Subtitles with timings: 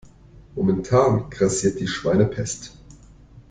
[0.55, 2.75] Momentan grassiert die Schweinepest.